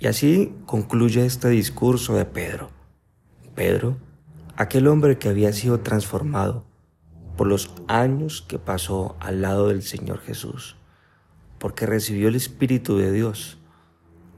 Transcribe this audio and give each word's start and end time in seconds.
Y 0.00 0.06
así 0.06 0.54
concluye 0.64 1.26
este 1.26 1.50
discurso 1.50 2.14
de 2.14 2.24
Pedro. 2.24 2.70
Pedro, 3.54 3.98
aquel 4.56 4.86
hombre 4.86 5.18
que 5.18 5.28
había 5.28 5.52
sido 5.52 5.80
transformado 5.80 6.64
por 7.36 7.46
los 7.46 7.70
años 7.86 8.40
que 8.40 8.58
pasó 8.58 9.16
al 9.20 9.42
lado 9.42 9.68
del 9.68 9.82
Señor 9.82 10.20
Jesús, 10.20 10.76
porque 11.58 11.84
recibió 11.84 12.28
el 12.28 12.34
Espíritu 12.34 12.96
de 12.96 13.12
Dios, 13.12 13.58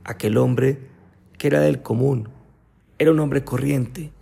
aquel 0.03 0.37
hombre 0.37 0.89
que 1.39 1.47
era 1.47 1.61
del 1.61 1.81
común, 1.81 2.29
era 2.99 3.13
un 3.13 3.21
hombre 3.21 3.45
corriente, 3.45 4.13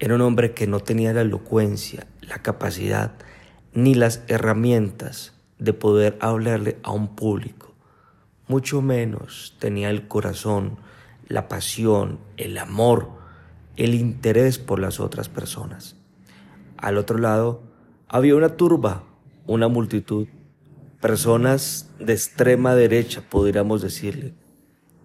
era 0.00 0.16
un 0.16 0.20
hombre 0.20 0.52
que 0.52 0.66
no 0.66 0.80
tenía 0.80 1.12
la 1.12 1.20
elocuencia, 1.20 2.08
la 2.22 2.42
capacidad 2.42 3.12
ni 3.72 3.94
las 3.94 4.24
herramientas 4.26 5.32
de 5.60 5.74
poder 5.74 6.18
hablarle 6.20 6.78
a 6.82 6.90
un 6.90 7.14
público, 7.14 7.71
mucho 8.48 8.82
menos 8.82 9.56
tenía 9.58 9.90
el 9.90 10.08
corazón, 10.08 10.78
la 11.28 11.48
pasión, 11.48 12.18
el 12.36 12.58
amor, 12.58 13.10
el 13.76 13.94
interés 13.94 14.58
por 14.58 14.78
las 14.78 15.00
otras 15.00 15.28
personas. 15.28 15.96
Al 16.76 16.98
otro 16.98 17.18
lado 17.18 17.62
había 18.08 18.36
una 18.36 18.56
turba, 18.56 19.04
una 19.46 19.68
multitud, 19.68 20.26
personas 21.00 21.90
de 21.98 22.12
extrema 22.12 22.74
derecha, 22.74 23.22
podríamos 23.28 23.82
decirle, 23.82 24.34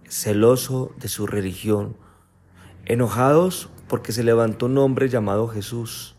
celoso 0.08 0.92
de 1.00 1.08
su 1.08 1.26
religión, 1.26 1.96
enojados 2.84 3.68
porque 3.88 4.12
se 4.12 4.22
levantó 4.22 4.66
un 4.66 4.78
hombre 4.78 5.08
llamado 5.08 5.48
Jesús, 5.48 6.16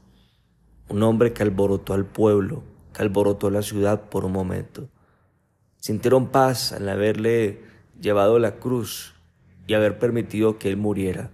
un 0.87 1.03
hombre 1.03 1.33
que 1.33 1.43
alborotó 1.43 1.93
al 1.93 2.05
pueblo, 2.05 2.63
que 2.93 3.01
alborotó 3.01 3.49
la 3.49 3.61
ciudad 3.61 4.09
por 4.09 4.25
un 4.25 4.31
momento. 4.31 4.89
Sintieron 5.79 6.27
paz 6.27 6.73
al 6.73 6.87
haberle 6.89 7.61
llevado 7.99 8.39
la 8.39 8.55
cruz 8.55 9.15
y 9.67 9.73
haber 9.73 9.99
permitido 9.99 10.57
que 10.57 10.69
él 10.69 10.77
muriera. 10.77 11.31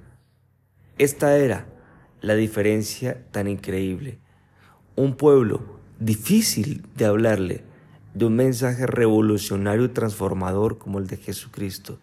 Esta 0.98 1.38
era 1.38 1.68
la 2.22 2.36
diferencia 2.36 3.26
tan 3.32 3.48
increíble. 3.48 4.20
Un 4.96 5.16
pueblo 5.16 5.80
difícil 6.00 6.86
de 6.96 7.06
hablarle 7.06 7.64
de 8.14 8.26
un 8.26 8.36
mensaje 8.36 8.88
revolucionario 8.88 9.86
y 9.86 9.90
transformador 9.90 10.78
como 10.78 11.00
el 11.00 11.08
de 11.08 11.18
Jesucristo 11.18 12.00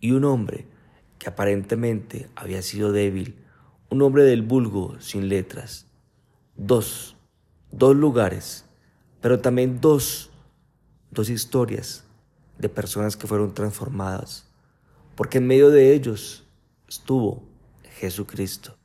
y 0.00 0.10
un 0.10 0.24
hombre 0.24 0.66
que 1.18 1.28
aparentemente 1.28 2.28
había 2.34 2.62
sido 2.62 2.92
débil, 2.92 3.36
un 3.90 4.02
hombre 4.02 4.24
del 4.24 4.42
vulgo 4.42 4.96
sin 5.00 5.28
letras. 5.28 5.86
Dos, 6.56 7.16
dos 7.70 7.94
lugares, 7.96 8.66
pero 9.20 9.40
también 9.40 9.80
dos, 9.80 10.30
historias 11.24 12.04
de 12.58 12.68
personas 12.68 13.16
que 13.16 13.26
fueron 13.26 13.54
transformadas, 13.54 14.46
porque 15.14 15.38
en 15.38 15.46
medio 15.46 15.70
de 15.70 15.94
ellos 15.94 16.44
estuvo 16.88 17.42
Jesucristo. 17.98 18.76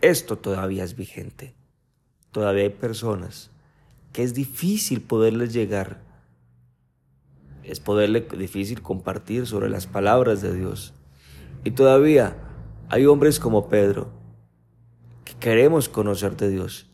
Esto 0.00 0.38
todavía 0.38 0.84
es 0.84 0.96
vigente. 0.96 1.54
Todavía 2.32 2.64
hay 2.64 2.70
personas 2.70 3.50
que 4.12 4.22
es 4.22 4.34
difícil 4.34 5.02
poderles 5.02 5.52
llegar. 5.52 6.00
Es 7.62 7.80
poderle 7.80 8.22
difícil 8.22 8.82
compartir 8.82 9.46
sobre 9.46 9.68
las 9.68 9.86
palabras 9.86 10.40
de 10.40 10.54
Dios. 10.54 10.94
Y 11.64 11.72
todavía 11.72 12.36
hay 12.88 13.06
hombres 13.06 13.38
como 13.38 13.68
Pedro 13.68 14.10
que 15.24 15.34
queremos 15.34 15.88
conocer 15.88 16.36
de 16.36 16.48
Dios, 16.48 16.86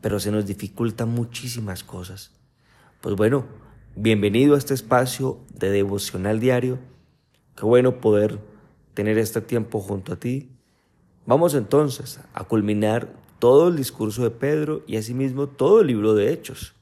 pero 0.00 0.18
se 0.18 0.30
nos 0.30 0.46
dificultan 0.46 1.10
muchísimas 1.10 1.84
cosas. 1.84 2.32
Pues 3.02 3.14
bueno, 3.16 3.44
bienvenido 3.98 4.54
a 4.54 4.58
este 4.58 4.74
espacio 4.74 5.38
de 5.54 5.70
devocional 5.70 6.38
diario. 6.38 6.78
Qué 7.56 7.64
bueno 7.64 7.98
poder 7.98 8.38
tener 8.92 9.16
este 9.16 9.40
tiempo 9.40 9.80
junto 9.80 10.12
a 10.12 10.16
ti. 10.16 10.50
Vamos 11.24 11.54
entonces 11.54 12.20
a 12.34 12.44
culminar 12.44 13.08
todo 13.38 13.68
el 13.68 13.76
discurso 13.76 14.22
de 14.22 14.30
Pedro 14.30 14.82
y 14.86 14.98
asimismo 14.98 15.46
todo 15.48 15.80
el 15.80 15.86
libro 15.86 16.14
de 16.14 16.30
Hechos. 16.30 16.74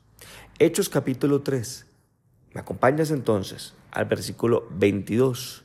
Hechos 0.59 0.89
capítulo 0.89 1.43
3. 1.43 1.87
¿Me 2.53 2.61
acompañas 2.61 3.13
entonces 3.13 3.75
al 3.93 4.07
versículo 4.07 4.67
22? 4.73 5.63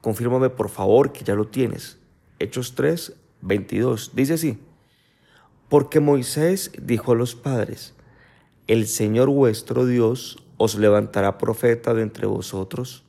Confírmame 0.00 0.48
por 0.48 0.68
favor 0.68 1.12
que 1.12 1.24
ya 1.24 1.34
lo 1.34 1.48
tienes. 1.48 1.98
Hechos 2.38 2.76
3, 2.76 3.14
22. 3.40 4.12
Dice 4.14 4.34
así. 4.34 4.58
Porque 5.68 5.98
Moisés 5.98 6.70
dijo 6.80 7.12
a 7.12 7.16
los 7.16 7.34
padres, 7.34 7.94
el 8.68 8.86
Señor 8.86 9.28
vuestro 9.28 9.86
Dios 9.86 10.41
os 10.62 10.76
levantará 10.76 11.38
profeta 11.38 11.92
de 11.92 12.02
entre 12.02 12.24
vosotros, 12.24 13.02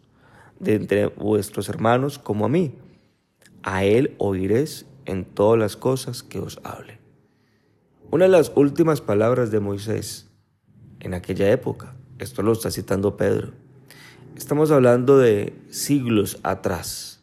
de 0.60 0.74
entre 0.74 1.06
vuestros 1.06 1.70
hermanos 1.70 2.18
como 2.18 2.46
a 2.46 2.50
mí. 2.50 2.74
A 3.62 3.84
él 3.84 4.16
oiréis 4.18 4.88
en 5.06 5.24
todas 5.24 5.60
las 5.60 5.78
cosas 5.78 6.24
que 6.24 6.40
os 6.40 6.60
hable. 6.64 6.98
Una 8.10 8.26
de 8.26 8.32
las 8.32 8.52
últimas 8.56 9.02
palabras 9.02 9.52
de 9.52 9.60
Moisés 9.60 10.32
en 11.00 11.14
aquella 11.14 11.52
época, 11.52 11.94
esto 12.18 12.42
lo 12.42 12.54
está 12.54 12.72
citando 12.72 13.18
Pedro, 13.18 13.52
estamos 14.36 14.72
hablando 14.72 15.20
de 15.20 15.54
siglos 15.70 16.40
atrás, 16.42 17.22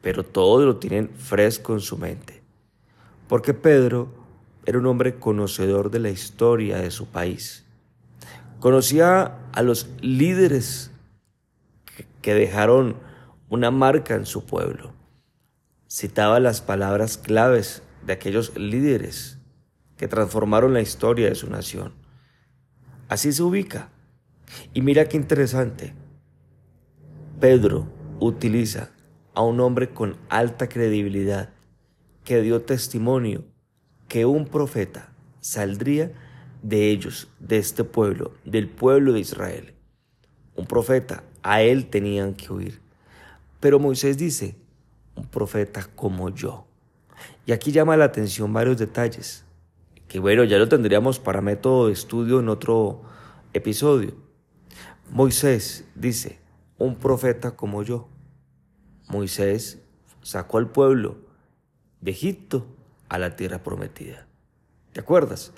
pero 0.00 0.24
todo 0.24 0.66
lo 0.66 0.78
tienen 0.78 1.08
fresco 1.10 1.72
en 1.74 1.80
su 1.80 1.98
mente, 1.98 2.42
porque 3.28 3.54
Pedro 3.54 4.08
era 4.66 4.78
un 4.78 4.86
hombre 4.86 5.20
conocedor 5.20 5.92
de 5.92 6.00
la 6.00 6.10
historia 6.10 6.78
de 6.78 6.90
su 6.90 7.06
país, 7.06 7.62
conocía 8.62 9.40
a 9.50 9.62
los 9.62 9.90
líderes 10.02 10.92
que 12.20 12.32
dejaron 12.32 12.94
una 13.48 13.72
marca 13.72 14.14
en 14.14 14.24
su 14.24 14.46
pueblo 14.46 14.92
citaba 15.90 16.38
las 16.38 16.60
palabras 16.60 17.18
claves 17.18 17.82
de 18.06 18.12
aquellos 18.12 18.56
líderes 18.56 19.40
que 19.96 20.06
transformaron 20.06 20.74
la 20.74 20.80
historia 20.80 21.28
de 21.28 21.34
su 21.34 21.50
nación. 21.50 21.92
Así 23.08 23.32
se 23.32 23.42
ubica. 23.42 23.88
Y 24.72 24.80
mira 24.80 25.08
qué 25.08 25.16
interesante. 25.16 25.92
Pedro 27.40 27.88
utiliza 28.20 28.90
a 29.34 29.42
un 29.42 29.58
hombre 29.58 29.90
con 29.90 30.18
alta 30.28 30.68
credibilidad 30.68 31.50
que 32.22 32.42
dio 32.42 32.62
testimonio 32.62 33.44
que 34.06 34.24
un 34.24 34.46
profeta 34.46 35.12
saldría 35.40 36.12
de 36.62 36.90
ellos, 36.90 37.28
de 37.40 37.58
este 37.58 37.84
pueblo, 37.84 38.32
del 38.44 38.68
pueblo 38.68 39.12
de 39.12 39.20
Israel. 39.20 39.74
Un 40.54 40.66
profeta, 40.66 41.24
a 41.42 41.62
él 41.62 41.86
tenían 41.86 42.34
que 42.34 42.52
huir. 42.52 42.80
Pero 43.60 43.78
Moisés 43.78 44.16
dice, 44.16 44.56
un 45.16 45.26
profeta 45.26 45.88
como 45.94 46.30
yo. 46.30 46.66
Y 47.46 47.52
aquí 47.52 47.72
llama 47.72 47.96
la 47.96 48.06
atención 48.06 48.52
varios 48.52 48.78
detalles, 48.78 49.44
que 50.08 50.18
bueno, 50.18 50.44
ya 50.44 50.58
lo 50.58 50.68
tendríamos 50.68 51.18
para 51.18 51.40
método 51.40 51.86
de 51.86 51.92
estudio 51.92 52.40
en 52.40 52.48
otro 52.48 53.02
episodio. 53.52 54.14
Moisés 55.10 55.84
dice, 55.94 56.38
un 56.78 56.96
profeta 56.96 57.56
como 57.56 57.82
yo. 57.82 58.08
Moisés 59.08 59.78
sacó 60.22 60.58
al 60.58 60.70
pueblo 60.70 61.16
de 62.00 62.12
Egipto 62.12 62.66
a 63.08 63.18
la 63.18 63.36
tierra 63.36 63.62
prometida. 63.62 64.26
¿Te 64.92 65.00
acuerdas? 65.00 65.52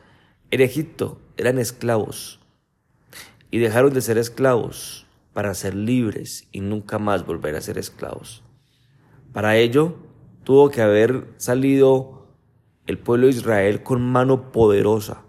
En 0.55 0.61
Egipto 0.61 1.21
eran 1.37 1.59
esclavos 1.59 2.39
y 3.51 3.59
dejaron 3.59 3.93
de 3.93 4.01
ser 4.01 4.19
esclavos 4.19 5.05
para 5.33 5.53
ser 5.53 5.75
libres 5.75 6.47
y 6.53 6.61
nunca 6.61 7.01
más 7.01 7.27
volver 7.27 7.57
a 7.57 7.61
ser 7.61 7.77
esclavos. 7.77 8.45
Para 9.33 9.57
ello, 9.57 9.97
tuvo 10.45 10.71
que 10.71 10.81
haber 10.81 11.27
salido 11.39 12.29
el 12.87 13.01
pueblo 13.01 13.27
de 13.27 13.33
Israel 13.33 13.83
con 13.83 14.01
mano 14.01 14.53
poderosa, 14.53 15.25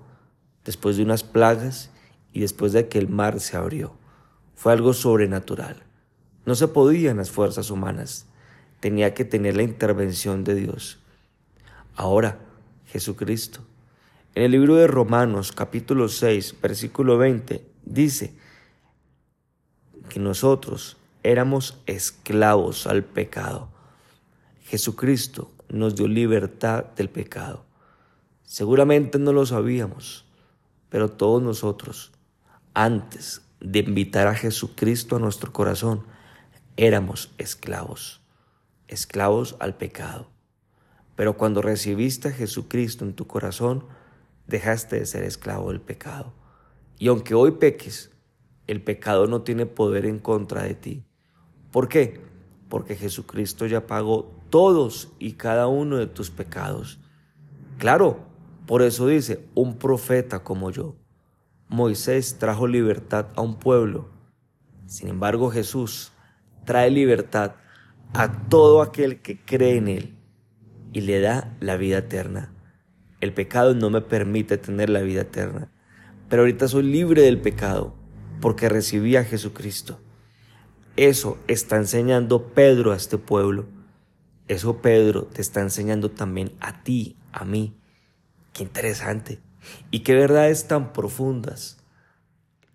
después 0.64 0.96
de 0.96 1.02
unas 1.02 1.24
plagas 1.24 1.90
y 2.32 2.42
después 2.42 2.72
de 2.72 2.88
que 2.88 3.00
el 3.00 3.10
mar 3.10 3.40
se 3.40 3.58
abrió. 3.58 3.98
Fue 4.54 4.74
algo 4.74 4.94
sobrenatural. 4.94 5.82
No 6.46 6.54
se 6.54 6.68
podían 6.68 7.18
las 7.18 7.32
fuerzas 7.32 7.72
humanas, 7.72 8.28
tenía 8.80 9.16
que 9.16 9.26
tener 9.26 9.56
la 9.56 9.64
intervención 9.64 10.44
de 10.44 10.54
Dios. 10.54 11.00
Ahora, 11.96 12.38
Jesucristo. 12.86 13.66
En 14.36 14.44
el 14.44 14.52
libro 14.52 14.76
de 14.76 14.86
Romanos 14.86 15.52
capítulo 15.52 16.10
6, 16.10 16.58
versículo 16.62 17.18
20, 17.18 17.66
dice 17.86 18.36
que 20.10 20.20
nosotros 20.20 20.98
éramos 21.24 21.82
esclavos 21.88 22.86
al 22.86 23.04
pecado 23.04 23.70
Jesucristo 24.66 25.52
nos 25.70 25.96
dio 25.96 26.08
libertad 26.08 26.86
del 26.96 27.10
pecado. 27.10 27.66
Seguramente 28.44 29.20
no 29.20 29.32
lo 29.32 29.46
sabíamos, 29.46 30.26
pero 30.90 31.12
todos 31.12 31.42
nosotros, 31.42 32.12
antes 32.74 33.42
de 33.60 33.80
invitar 33.80 34.28
a 34.28 34.34
Jesucristo 34.34 35.16
a 35.16 35.20
nuestro 35.20 35.54
corazón, 35.54 36.04
éramos 36.78 37.32
esclavos, 37.38 38.22
esclavos 38.88 39.56
al 39.60 39.76
pecado. 39.76 40.28
Pero 41.16 41.38
cuando 41.38 41.62
recibiste 41.62 42.30
a 42.30 42.32
Jesucristo 42.32 43.06
en 43.06 43.14
tu 43.14 43.28
corazón, 43.28 43.86
dejaste 44.48 45.00
de 45.00 45.06
ser 45.06 45.24
esclavo 45.24 45.72
del 45.72 45.82
pecado. 45.82 46.34
Y 46.98 47.08
aunque 47.08 47.34
hoy 47.34 47.52
peques, 47.52 48.12
el 48.68 48.82
pecado 48.82 49.28
no 49.28 49.42
tiene 49.42 49.66
poder 49.66 50.06
en 50.06 50.20
contra 50.20 50.64
de 50.64 50.76
ti. 50.76 51.06
¿Por 51.72 51.88
qué? 51.88 52.26
porque 52.70 52.96
Jesucristo 52.96 53.66
ya 53.68 53.88
pagó 53.88 54.32
todos 54.50 55.12
y 55.20 55.34
cada 55.34 55.68
uno 55.68 55.98
de 55.98 56.08
tus 56.08 56.30
pecados. 56.30 57.00
Claro, 57.78 58.20
por 58.66 58.82
eso 58.82 59.08
dice, 59.08 59.46
un 59.54 59.78
profeta 59.78 60.44
como 60.44 60.72
yo. 60.72 60.96
Moisés 61.68 62.38
trajo 62.38 62.68
libertad 62.68 63.28
a 63.36 63.42
un 63.42 63.60
pueblo. 63.60 64.10
Sin 64.88 65.08
embargo, 65.08 65.50
Jesús 65.52 66.12
trae 66.66 66.90
libertad 66.90 67.56
a 68.14 68.48
todo 68.50 68.82
aquel 68.82 69.22
que 69.22 69.40
cree 69.40 69.78
en 69.78 69.88
Él 69.88 70.18
y 70.94 71.02
le 71.02 71.20
da 71.20 71.56
la 71.60 71.76
vida 71.76 72.00
eterna. 72.00 72.55
El 73.26 73.34
pecado 73.34 73.74
no 73.74 73.90
me 73.90 74.02
permite 74.02 74.60
tener 74.60 74.92
la 74.92 75.02
vida 75.02 75.22
eterna, 75.22 75.72
pero 76.30 76.44
ahorita 76.44 76.68
soy 76.68 76.84
libre 76.84 77.24
del 77.24 77.42
pecado 77.42 77.96
porque 78.40 78.70
recibí 78.70 79.16
a 79.16 79.24
Jesucristo. 79.24 80.00
Eso 80.96 81.40
está 81.48 81.78
enseñando 81.78 82.54
Pedro 82.54 82.92
a 82.92 82.96
este 82.96 83.18
pueblo. 83.18 83.66
Eso 84.48 84.80
Pedro 84.80 85.24
te 85.24 85.42
está 85.42 85.62
enseñando 85.62 86.12
también 86.12 86.52
a 86.60 86.84
ti, 86.84 87.18
a 87.32 87.46
mí. 87.46 87.76
Qué 88.54 88.62
interesante. 88.62 89.40
Y 89.90 90.02
qué 90.02 90.14
verdades 90.14 90.68
tan 90.68 90.94
profundas. 90.94 91.78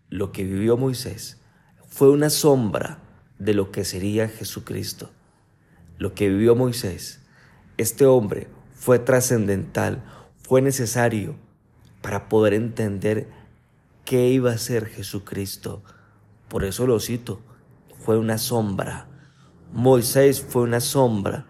Lo 0.08 0.32
que 0.32 0.42
vivió 0.42 0.76
Moisés 0.76 1.40
fue 1.86 2.10
una 2.10 2.28
sombra 2.28 2.98
de 3.38 3.54
lo 3.54 3.70
que 3.70 3.84
sería 3.84 4.26
Jesucristo. 4.26 5.12
Lo 5.96 6.12
que 6.12 6.28
vivió 6.28 6.56
Moisés, 6.56 7.20
este 7.76 8.04
hombre, 8.04 8.48
fue 8.74 8.98
trascendental, 8.98 10.02
fue 10.50 10.62
necesario 10.62 11.36
para 12.02 12.28
poder 12.28 12.54
entender 12.54 13.28
qué 14.04 14.30
iba 14.30 14.50
a 14.50 14.58
ser 14.58 14.86
Jesucristo. 14.86 15.84
Por 16.48 16.64
eso 16.64 16.88
lo 16.88 16.98
cito, 16.98 17.40
fue 18.00 18.18
una 18.18 18.36
sombra. 18.36 19.06
Moisés 19.72 20.40
fue 20.42 20.62
una 20.62 20.80
sombra 20.80 21.46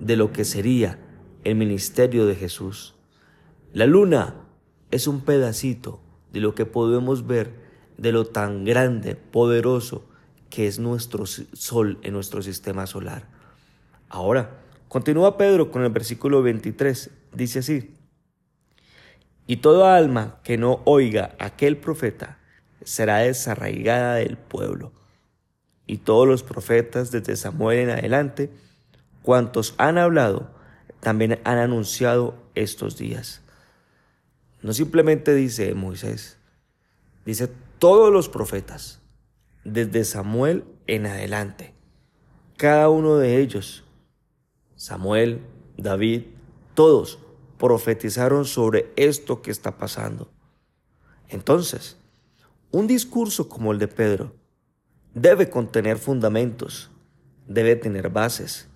de 0.00 0.16
lo 0.16 0.34
que 0.34 0.44
sería 0.44 0.98
el 1.44 1.54
ministerio 1.54 2.26
de 2.26 2.34
Jesús. 2.34 2.94
La 3.72 3.86
luna 3.86 4.34
es 4.90 5.06
un 5.06 5.22
pedacito 5.22 6.02
de 6.30 6.40
lo 6.40 6.54
que 6.54 6.66
podemos 6.66 7.26
ver 7.26 7.54
de 7.96 8.12
lo 8.12 8.26
tan 8.26 8.66
grande, 8.66 9.16
poderoso 9.16 10.04
que 10.50 10.66
es 10.66 10.78
nuestro 10.78 11.24
sol 11.24 11.98
en 12.02 12.12
nuestro 12.12 12.42
sistema 12.42 12.86
solar. 12.86 13.30
Ahora, 14.10 14.62
continúa 14.88 15.38
Pedro 15.38 15.70
con 15.70 15.84
el 15.84 15.90
versículo 15.90 16.42
23, 16.42 17.10
dice 17.32 17.60
así, 17.60 17.96
y 19.52 19.56
toda 19.56 19.98
alma 19.98 20.40
que 20.44 20.56
no 20.56 20.80
oiga 20.86 21.36
aquel 21.38 21.76
profeta 21.76 22.38
será 22.84 23.18
desarraigada 23.18 24.14
del 24.14 24.38
pueblo. 24.38 24.92
Y 25.86 25.98
todos 25.98 26.26
los 26.26 26.42
profetas 26.42 27.10
desde 27.10 27.36
Samuel 27.36 27.80
en 27.80 27.90
adelante, 27.90 28.50
cuantos 29.20 29.74
han 29.76 29.98
hablado, 29.98 30.48
también 31.00 31.38
han 31.44 31.58
anunciado 31.58 32.34
estos 32.54 32.96
días. 32.96 33.42
No 34.62 34.72
simplemente 34.72 35.34
dice 35.34 35.74
Moisés, 35.74 36.38
dice 37.26 37.50
todos 37.78 38.10
los 38.10 38.30
profetas, 38.30 39.02
desde 39.64 40.04
Samuel 40.04 40.64
en 40.86 41.04
adelante. 41.04 41.74
Cada 42.56 42.88
uno 42.88 43.18
de 43.18 43.42
ellos, 43.42 43.84
Samuel, 44.76 45.42
David, 45.76 46.22
todos 46.72 47.18
profetizaron 47.62 48.44
sobre 48.44 48.92
esto 48.96 49.40
que 49.40 49.52
está 49.52 49.78
pasando. 49.78 50.28
Entonces, 51.28 51.96
un 52.72 52.88
discurso 52.88 53.48
como 53.48 53.70
el 53.70 53.78
de 53.78 53.86
Pedro 53.86 54.34
debe 55.14 55.48
contener 55.48 55.98
fundamentos, 55.98 56.90
debe 57.46 57.76
tener 57.76 58.10
bases. 58.10 58.66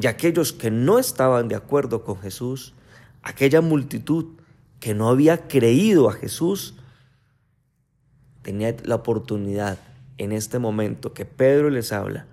Y 0.00 0.06
aquellos 0.06 0.52
que 0.52 0.70
no 0.70 1.00
estaban 1.00 1.48
de 1.48 1.56
acuerdo 1.56 2.04
con 2.04 2.20
Jesús, 2.20 2.72
aquella 3.22 3.62
multitud 3.62 4.26
que 4.78 4.94
no 4.94 5.08
había 5.08 5.48
creído 5.48 6.08
a 6.08 6.12
Jesús, 6.12 6.76
tenía 8.42 8.76
la 8.84 8.94
oportunidad 8.94 9.76
en 10.18 10.30
este 10.30 10.60
momento 10.60 11.14
que 11.14 11.24
Pedro 11.24 11.68
les 11.68 11.90
habla 11.90 12.26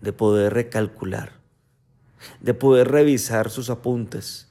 de 0.00 0.14
poder 0.14 0.54
recalcular, 0.54 1.32
de 2.40 2.54
poder 2.54 2.90
revisar 2.90 3.50
sus 3.50 3.68
apuntes, 3.68 4.49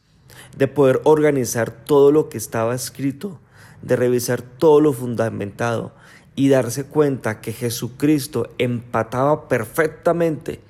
de 0.58 0.68
poder 0.68 1.02
organizar 1.04 1.72
todo 1.72 2.12
lo 2.12 2.30
que 2.30 2.38
estaba 2.38 2.76
escrito, 2.76 3.40
de 3.82 3.96
revisar 3.96 4.42
todo 4.42 4.82
lo 4.82 4.94
fundamentado 4.94 5.94
y 6.36 6.50
darse 6.50 6.86
cuenta 6.86 7.42
que 7.42 7.54
Jesucristo 7.54 8.50
empataba 8.58 9.48
perfectamente 9.48 10.62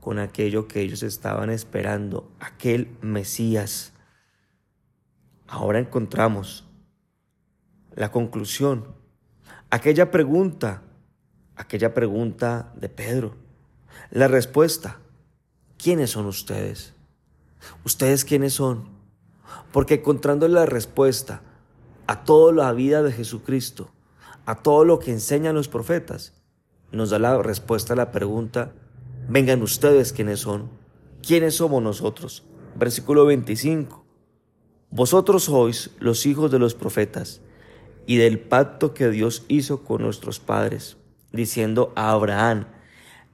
con 0.00 0.18
aquello 0.18 0.68
que 0.68 0.82
ellos 0.82 1.02
estaban 1.02 1.50
esperando, 1.50 2.30
aquel 2.38 2.88
Mesías. 3.00 3.92
Ahora 5.46 5.78
encontramos 5.78 6.68
la 7.94 8.10
conclusión, 8.10 8.94
aquella 9.70 10.10
pregunta, 10.10 10.82
aquella 11.56 11.94
pregunta 11.94 12.72
de 12.76 12.88
Pedro, 12.88 13.34
la 14.10 14.28
respuesta, 14.28 14.98
¿quiénes 15.78 16.10
son 16.10 16.26
ustedes? 16.26 16.94
¿Ustedes 17.84 18.24
quiénes 18.24 18.54
son? 18.54 18.88
Porque 19.72 19.94
encontrando 19.94 20.48
la 20.48 20.66
respuesta 20.66 21.42
a 22.06 22.24
toda 22.24 22.52
la 22.52 22.72
vida 22.72 23.02
de 23.02 23.12
Jesucristo, 23.12 23.90
a 24.46 24.62
todo 24.62 24.84
lo 24.84 24.98
que 24.98 25.10
enseñan 25.10 25.54
los 25.54 25.68
profetas, 25.68 26.32
nos 26.92 27.10
da 27.10 27.18
la 27.18 27.42
respuesta 27.42 27.94
a 27.94 27.96
la 27.96 28.12
pregunta, 28.12 28.72
vengan 29.28 29.62
ustedes 29.62 30.12
quiénes 30.12 30.40
son, 30.40 30.70
quiénes 31.26 31.56
somos 31.56 31.82
nosotros. 31.82 32.44
Versículo 32.76 33.24
25. 33.26 34.04
Vosotros 34.90 35.44
sois 35.44 35.90
los 35.98 36.26
hijos 36.26 36.50
de 36.50 36.58
los 36.58 36.74
profetas 36.74 37.40
y 38.06 38.16
del 38.16 38.38
pacto 38.38 38.94
que 38.94 39.08
Dios 39.10 39.44
hizo 39.48 39.82
con 39.82 40.02
nuestros 40.02 40.40
padres, 40.40 40.96
diciendo 41.32 41.92
a 41.96 42.12
Abraham, 42.12 42.66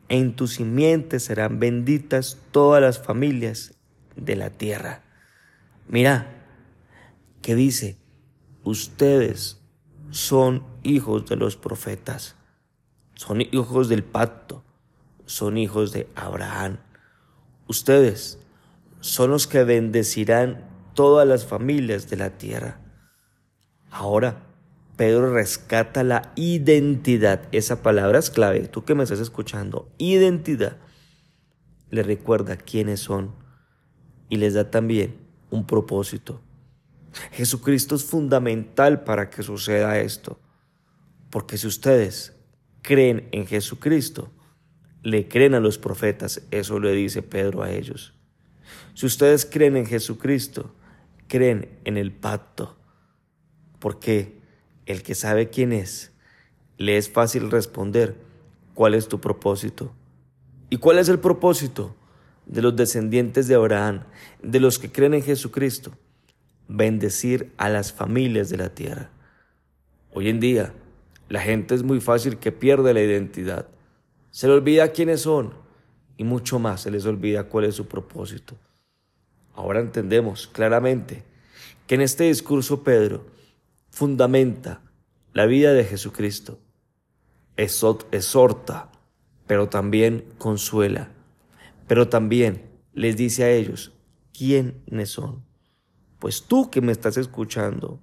en 0.08 0.34
tu 0.36 0.46
simiente 0.46 1.20
serán 1.20 1.58
benditas 1.60 2.38
todas 2.50 2.80
las 2.80 2.98
familias 2.98 3.79
de 4.20 4.36
la 4.36 4.50
tierra. 4.50 5.02
Mira, 5.88 6.26
que 7.42 7.54
dice, 7.54 7.96
ustedes 8.64 9.60
son 10.10 10.64
hijos 10.82 11.26
de 11.26 11.36
los 11.36 11.56
profetas, 11.56 12.36
son 13.14 13.40
hijos 13.40 13.88
del 13.88 14.04
pacto, 14.04 14.64
son 15.26 15.58
hijos 15.58 15.92
de 15.92 16.08
Abraham. 16.14 16.78
Ustedes 17.66 18.38
son 19.00 19.30
los 19.30 19.46
que 19.46 19.64
bendecirán 19.64 20.68
todas 20.94 21.26
las 21.26 21.46
familias 21.46 22.10
de 22.10 22.16
la 22.16 22.30
tierra. 22.30 22.80
Ahora, 23.90 24.42
Pedro 24.96 25.32
rescata 25.32 26.04
la 26.04 26.32
identidad. 26.34 27.48
Esa 27.52 27.82
palabra 27.82 28.18
es 28.18 28.30
clave. 28.30 28.68
Tú 28.68 28.84
que 28.84 28.94
me 28.94 29.02
estás 29.02 29.20
escuchando, 29.20 29.88
identidad. 29.98 30.76
Le 31.88 32.02
recuerda 32.02 32.56
quiénes 32.56 33.00
son 33.00 33.34
y 34.30 34.36
les 34.36 34.54
da 34.54 34.70
también 34.70 35.18
un 35.50 35.66
propósito. 35.66 36.40
Jesucristo 37.32 37.96
es 37.96 38.04
fundamental 38.04 39.04
para 39.04 39.28
que 39.28 39.42
suceda 39.42 39.98
esto. 39.98 40.40
Porque 41.28 41.58
si 41.58 41.66
ustedes 41.66 42.34
creen 42.82 43.28
en 43.32 43.46
Jesucristo, 43.46 44.30
le 45.02 45.28
creen 45.28 45.54
a 45.54 45.60
los 45.60 45.78
profetas, 45.78 46.42
eso 46.50 46.78
le 46.78 46.92
dice 46.92 47.22
Pedro 47.22 47.62
a 47.62 47.70
ellos. 47.70 48.14
Si 48.94 49.06
ustedes 49.06 49.44
creen 49.44 49.76
en 49.76 49.86
Jesucristo, 49.86 50.74
creen 51.26 51.78
en 51.84 51.96
el 51.96 52.12
pacto, 52.12 52.76
porque 53.78 54.40
el 54.86 55.02
que 55.02 55.14
sabe 55.14 55.50
quién 55.50 55.72
es, 55.72 56.12
le 56.76 56.96
es 56.96 57.10
fácil 57.10 57.50
responder 57.50 58.16
cuál 58.74 58.94
es 58.94 59.08
tu 59.08 59.20
propósito. 59.20 59.92
¿Y 60.68 60.76
cuál 60.76 60.98
es 60.98 61.08
el 61.08 61.18
propósito 61.18 61.96
de 62.50 62.62
los 62.62 62.74
descendientes 62.74 63.46
de 63.46 63.54
Abraham, 63.54 64.02
de 64.42 64.58
los 64.58 64.80
que 64.80 64.90
creen 64.90 65.14
en 65.14 65.22
Jesucristo? 65.22 65.92
Bendecir 66.66 67.52
a 67.56 67.68
las 67.68 67.92
familias 67.92 68.50
de 68.50 68.56
la 68.56 68.70
tierra. 68.70 69.10
Hoy 70.12 70.28
en 70.28 70.40
día, 70.40 70.74
la 71.28 71.40
gente 71.40 71.76
es 71.76 71.84
muy 71.84 72.00
fácil 72.00 72.38
que 72.38 72.50
pierde 72.50 72.92
la 72.92 73.02
identidad. 73.02 73.68
Se 74.32 74.48
le 74.48 74.54
olvida 74.54 74.88
quiénes 74.88 75.20
son 75.20 75.54
y 76.16 76.24
mucho 76.24 76.58
más 76.58 76.82
se 76.82 76.90
les 76.90 77.06
olvida 77.06 77.44
cuál 77.44 77.66
es 77.66 77.76
su 77.76 77.86
propósito. 77.86 78.56
Ahora 79.54 79.78
entendemos 79.78 80.48
claramente 80.48 81.22
que 81.86 81.94
en 81.94 82.00
este 82.00 82.24
discurso 82.24 82.82
Pedro 82.82 83.26
fundamenta 83.90 84.80
la 85.32 85.46
vida 85.46 85.72
de 85.72 85.84
Jesucristo, 85.84 86.58
exhorta, 87.56 88.90
pero 89.46 89.68
también 89.68 90.24
consuela, 90.38 91.10
pero 91.90 92.08
también 92.08 92.70
les 92.92 93.16
dice 93.16 93.42
a 93.42 93.50
ellos 93.50 93.90
quiénes 94.32 95.08
son. 95.08 95.44
Pues 96.20 96.44
tú 96.44 96.70
que 96.70 96.80
me 96.80 96.92
estás 96.92 97.16
escuchando, 97.16 98.00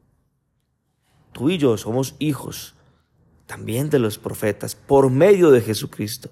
tú 1.31 1.49
y 1.49 1.57
yo 1.57 1.77
somos 1.77 2.17
hijos 2.19 2.75
también 3.45 3.89
de 3.89 3.99
los 3.99 4.17
profetas 4.17 4.75
por 4.75 5.09
medio 5.09 5.51
de 5.51 5.61
Jesucristo. 5.61 6.31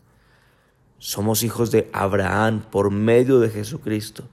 Somos 0.97 1.43
hijos 1.43 1.71
de 1.71 1.89
Abraham 1.93 2.61
por 2.69 2.91
medio 2.91 3.39
de 3.39 3.49
Jesucristo. 3.49 4.27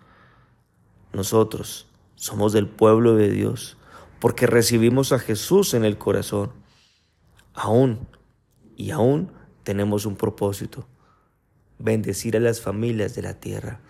Nosotros 1.13 1.87
somos 2.17 2.53
del 2.53 2.67
pueblo 2.67 3.15
de 3.15 3.31
Dios 3.31 3.77
porque 4.19 4.49
recibimos 4.49 5.13
a 5.13 5.21
Jesús 5.21 5.75
en 5.75 5.85
el 5.85 5.97
corazón. 5.97 6.51
Aún 7.55 8.09
y 8.77 8.91
aún 8.91 9.31
tenemos 9.63 10.07
un 10.07 10.17
propósito, 10.17 10.89
bendecir 11.83 12.37
a 12.37 12.41
las 12.41 12.61
familias 12.61 13.17
de 13.17 13.23
la 13.23 13.35
tierra, 13.41 13.81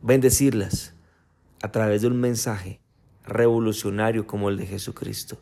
bendecirlas 0.00 0.94
a 1.62 1.70
través 1.70 2.00
de 2.00 2.08
un 2.08 2.18
mensaje 2.18 2.80
revolucionario 3.24 4.26
como 4.26 4.48
el 4.48 4.56
de 4.56 4.66
Jesucristo, 4.66 5.38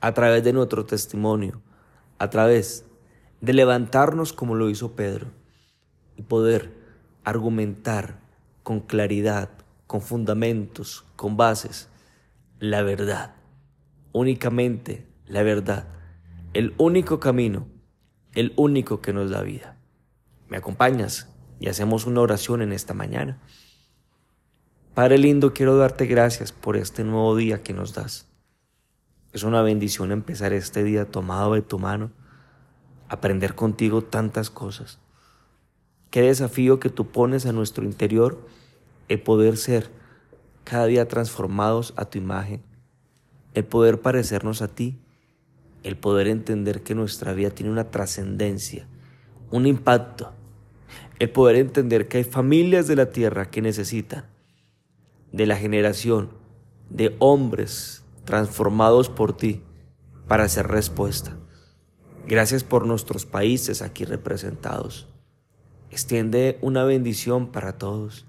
a 0.00 0.14
través 0.14 0.42
de 0.44 0.54
nuestro 0.54 0.86
testimonio, 0.86 1.60
a 2.18 2.30
través 2.30 2.86
de 3.42 3.52
levantarnos 3.52 4.32
como 4.32 4.54
lo 4.54 4.70
hizo 4.70 4.96
Pedro 4.96 5.26
y 6.16 6.22
poder 6.22 6.72
argumentar 7.22 8.20
con 8.62 8.80
claridad, 8.80 9.50
con 9.86 10.00
fundamentos, 10.00 11.04
con 11.16 11.36
bases, 11.36 11.88
la 12.60 12.82
verdad, 12.82 13.34
únicamente 14.12 15.06
la 15.26 15.42
verdad, 15.42 15.86
el 16.54 16.74
único 16.78 17.20
camino, 17.20 17.68
el 18.34 18.54
único 18.56 19.02
que 19.02 19.12
nos 19.12 19.30
da 19.30 19.42
vida. 19.42 19.77
¿Me 20.48 20.56
acompañas? 20.56 21.28
Y 21.60 21.68
hacemos 21.68 22.06
una 22.06 22.20
oración 22.20 22.62
en 22.62 22.72
esta 22.72 22.94
mañana. 22.94 23.38
Padre 24.94 25.18
lindo, 25.18 25.52
quiero 25.52 25.76
darte 25.76 26.06
gracias 26.06 26.52
por 26.52 26.76
este 26.76 27.04
nuevo 27.04 27.36
día 27.36 27.62
que 27.62 27.74
nos 27.74 27.94
das. 27.94 28.26
Es 29.32 29.42
una 29.42 29.62
bendición 29.62 30.10
empezar 30.10 30.52
este 30.52 30.82
día 30.82 31.04
tomado 31.04 31.54
de 31.54 31.62
tu 31.62 31.78
mano, 31.78 32.10
aprender 33.08 33.54
contigo 33.54 34.02
tantas 34.02 34.50
cosas. 34.50 34.98
Qué 36.10 36.22
desafío 36.22 36.80
que 36.80 36.88
tú 36.88 37.08
pones 37.08 37.44
a 37.44 37.52
nuestro 37.52 37.84
interior 37.84 38.46
el 39.08 39.20
poder 39.20 39.58
ser 39.58 39.90
cada 40.64 40.86
día 40.86 41.06
transformados 41.06 41.92
a 41.96 42.06
tu 42.06 42.18
imagen, 42.18 42.62
el 43.54 43.64
poder 43.64 44.00
parecernos 44.00 44.62
a 44.62 44.68
ti, 44.68 44.98
el 45.82 45.96
poder 45.96 46.26
entender 46.28 46.82
que 46.82 46.94
nuestra 46.94 47.34
vida 47.34 47.50
tiene 47.50 47.70
una 47.70 47.90
trascendencia, 47.90 48.86
un 49.50 49.66
impacto, 49.66 50.32
el 51.18 51.30
poder 51.30 51.56
entender 51.56 52.08
que 52.08 52.18
hay 52.18 52.24
familias 52.24 52.86
de 52.86 52.96
la 52.96 53.10
tierra 53.10 53.50
que 53.50 53.62
necesitan 53.62 54.24
de 55.32 55.46
la 55.46 55.56
generación 55.56 56.30
de 56.90 57.16
hombres 57.18 58.04
transformados 58.24 59.08
por 59.08 59.36
ti 59.36 59.62
para 60.26 60.44
hacer 60.44 60.68
respuesta. 60.68 61.36
Gracias 62.26 62.62
por 62.62 62.86
nuestros 62.86 63.26
países 63.26 63.82
aquí 63.82 64.04
representados. 64.04 65.08
Extiende 65.90 66.58
una 66.60 66.84
bendición 66.84 67.50
para 67.50 67.78
todos, 67.78 68.26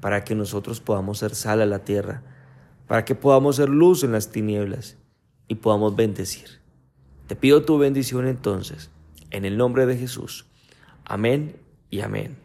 para 0.00 0.24
que 0.24 0.34
nosotros 0.34 0.80
podamos 0.80 1.18
ser 1.18 1.34
sal 1.34 1.62
a 1.62 1.66
la 1.66 1.80
tierra, 1.80 2.22
para 2.86 3.04
que 3.04 3.14
podamos 3.14 3.56
ser 3.56 3.70
luz 3.70 4.04
en 4.04 4.12
las 4.12 4.30
tinieblas 4.30 4.98
y 5.48 5.56
podamos 5.56 5.96
bendecir. 5.96 6.60
Te 7.26 7.36
pido 7.36 7.64
tu 7.64 7.78
bendición 7.78 8.26
entonces, 8.26 8.90
en 9.30 9.46
el 9.46 9.56
nombre 9.56 9.86
de 9.86 9.96
Jesús. 9.96 10.46
Amén 11.06 11.63
y 11.94 12.00
amén. 12.00 12.43